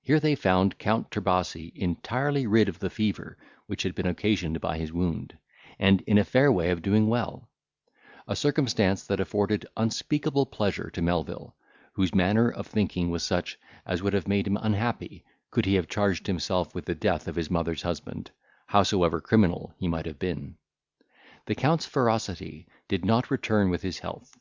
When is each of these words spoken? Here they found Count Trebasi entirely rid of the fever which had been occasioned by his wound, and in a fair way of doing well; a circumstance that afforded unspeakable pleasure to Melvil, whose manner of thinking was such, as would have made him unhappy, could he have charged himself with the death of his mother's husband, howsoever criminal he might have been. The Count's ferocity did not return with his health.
Here 0.00 0.20
they 0.20 0.36
found 0.36 0.78
Count 0.78 1.10
Trebasi 1.10 1.72
entirely 1.74 2.46
rid 2.46 2.68
of 2.68 2.78
the 2.78 2.88
fever 2.88 3.36
which 3.66 3.82
had 3.82 3.96
been 3.96 4.06
occasioned 4.06 4.60
by 4.60 4.78
his 4.78 4.92
wound, 4.92 5.36
and 5.80 6.02
in 6.02 6.18
a 6.18 6.24
fair 6.24 6.52
way 6.52 6.70
of 6.70 6.82
doing 6.82 7.08
well; 7.08 7.48
a 8.28 8.36
circumstance 8.36 9.04
that 9.08 9.18
afforded 9.18 9.66
unspeakable 9.76 10.46
pleasure 10.46 10.88
to 10.90 11.02
Melvil, 11.02 11.56
whose 11.94 12.14
manner 12.14 12.48
of 12.48 12.68
thinking 12.68 13.10
was 13.10 13.24
such, 13.24 13.58
as 13.84 14.04
would 14.04 14.12
have 14.12 14.28
made 14.28 14.46
him 14.46 14.56
unhappy, 14.56 15.24
could 15.50 15.64
he 15.66 15.74
have 15.74 15.88
charged 15.88 16.28
himself 16.28 16.72
with 16.72 16.84
the 16.84 16.94
death 16.94 17.26
of 17.26 17.34
his 17.34 17.50
mother's 17.50 17.82
husband, 17.82 18.30
howsoever 18.66 19.20
criminal 19.20 19.74
he 19.78 19.88
might 19.88 20.06
have 20.06 20.20
been. 20.20 20.56
The 21.46 21.56
Count's 21.56 21.86
ferocity 21.86 22.68
did 22.86 23.04
not 23.04 23.32
return 23.32 23.68
with 23.70 23.82
his 23.82 23.98
health. 23.98 24.38